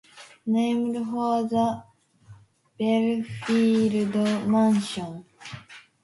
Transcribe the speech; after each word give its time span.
Named 0.47 0.95
for 1.11 1.43
the 1.43 1.83
Belfield 2.79 4.13
Mansion. 4.47 5.25